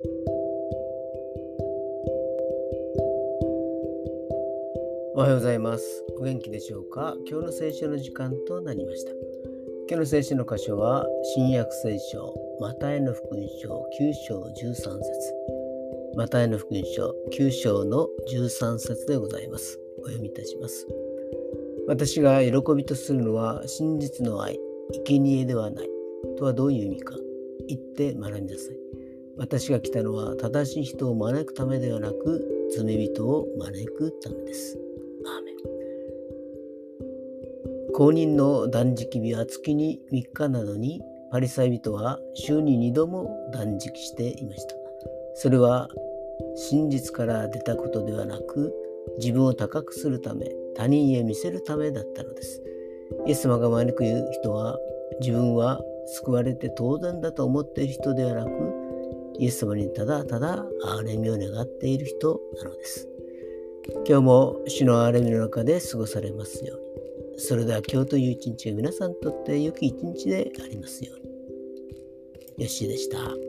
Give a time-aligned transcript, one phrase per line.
[0.00, 0.06] お
[5.16, 6.04] はようございます。
[6.20, 7.16] お元気でしょうか？
[7.28, 9.10] 今日の聖書の時間となりました。
[9.90, 14.94] 今日の聖書の箇所は、新約聖書、マタイの福音書9章13節
[16.14, 19.80] マタイの福音書9章の13節でございます。
[19.98, 20.86] お読みいたします。
[21.88, 24.60] 私が喜びとするのは真実の愛、
[25.04, 25.88] 生贄ではない。
[26.38, 27.16] とはどういう意味か
[27.66, 28.87] 言って学びなさい。
[29.38, 34.76] 私が来たのは正しい人を招くためではなく罪人を招くためです。
[35.24, 35.56] アーメン
[37.94, 44.74] 公認の断食日は月に3日なのにパリサイ人は週に2度も断食していました。
[45.34, 45.88] それは
[46.56, 48.74] 真実から出たことではなく
[49.18, 52.60] 自分を高くするため他人へ見せるためだったのです。
[53.26, 54.78] イエス様が招く人は
[55.20, 58.87] 自分は救われて当然だと思っている人ではなく
[59.38, 63.08] イエス様にただただ憐れみを願っている人なのです。
[64.06, 67.40] 今日も主の憐れみの中で過ごされますように。
[67.40, 72.64] それでは今日という一日が皆さんにとって良き一日でありますように。
[72.64, 73.47] よしでした。